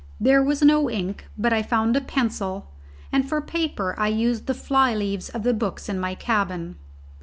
There 0.19 0.41
was 0.41 0.63
no 0.63 0.89
ink, 0.89 1.27
but 1.37 1.53
I 1.53 1.61
found 1.61 1.95
a 1.95 2.01
pencil, 2.01 2.71
and 3.11 3.29
for 3.29 3.39
paper 3.39 3.93
I 3.99 4.07
used 4.07 4.47
the 4.47 4.55
fly 4.55 4.95
leaves 4.95 5.29
of 5.29 5.43
the 5.43 5.53
books 5.53 5.89
in 5.89 5.99
my 5.99 6.15
cabin. 6.15 6.77